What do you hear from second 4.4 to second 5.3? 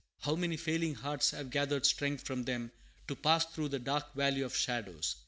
of shadows!